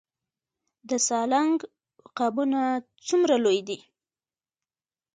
د 0.89 0.91
سالنګ 1.07 1.57
عقابونه 2.05 2.61
څومره 3.07 3.35
لوی 3.43 3.59
دي؟ 3.67 3.77